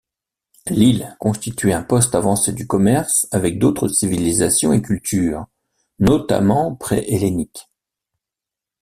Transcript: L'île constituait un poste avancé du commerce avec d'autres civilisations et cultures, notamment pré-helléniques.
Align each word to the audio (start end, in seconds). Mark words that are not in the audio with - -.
L'île 0.65 1.15
constituait 1.19 1.73
un 1.73 1.83
poste 1.83 2.15
avancé 2.15 2.53
du 2.53 2.65
commerce 2.65 3.27
avec 3.29 3.59
d'autres 3.59 3.87
civilisations 3.87 4.73
et 4.73 4.81
cultures, 4.81 5.45
notamment 5.99 6.73
pré-helléniques. 6.75 7.67